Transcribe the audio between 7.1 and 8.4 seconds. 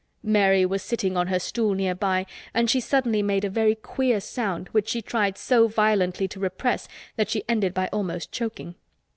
that she ended by almost